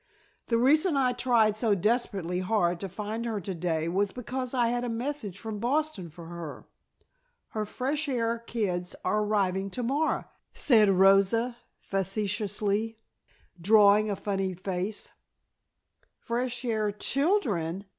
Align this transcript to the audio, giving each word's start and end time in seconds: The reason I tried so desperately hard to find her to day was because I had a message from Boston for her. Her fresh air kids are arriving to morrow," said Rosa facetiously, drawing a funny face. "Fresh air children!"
The 0.47 0.57
reason 0.57 0.97
I 0.97 1.11
tried 1.11 1.55
so 1.55 1.75
desperately 1.75 2.39
hard 2.39 2.79
to 2.79 2.89
find 2.89 3.23
her 3.27 3.39
to 3.41 3.53
day 3.53 3.87
was 3.87 4.11
because 4.11 4.51
I 4.51 4.69
had 4.69 4.83
a 4.83 4.89
message 4.89 5.37
from 5.37 5.59
Boston 5.59 6.09
for 6.09 6.25
her. 6.25 6.65
Her 7.49 7.67
fresh 7.67 8.09
air 8.09 8.39
kids 8.39 8.95
are 9.05 9.21
arriving 9.23 9.69
to 9.69 9.83
morrow," 9.83 10.23
said 10.55 10.89
Rosa 10.89 11.55
facetiously, 11.81 12.97
drawing 13.61 14.09
a 14.09 14.15
funny 14.15 14.55
face. 14.55 15.11
"Fresh 16.17 16.65
air 16.65 16.91
children!" 16.91 17.85